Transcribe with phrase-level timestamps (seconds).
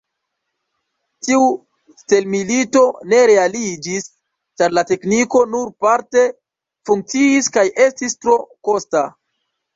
[1.25, 1.43] Tiu
[2.03, 4.09] stelmilito ne realiĝis,
[4.63, 6.25] ĉar la tekniko nur parte
[6.93, 8.41] funkciis kaj estis tro
[8.73, 9.07] kosta.